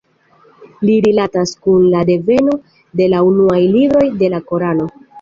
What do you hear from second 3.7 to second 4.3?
libroj